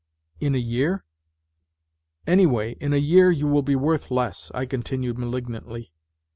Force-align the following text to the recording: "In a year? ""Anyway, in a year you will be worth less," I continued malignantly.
"In 0.39 0.55
a 0.55 0.57
year? 0.57 1.03
""Anyway, 2.25 2.73
in 2.81 2.91
a 2.91 2.97
year 2.97 3.29
you 3.29 3.45
will 3.45 3.61
be 3.61 3.75
worth 3.75 4.09
less," 4.09 4.49
I 4.55 4.65
continued 4.65 5.19
malignantly. 5.19 5.93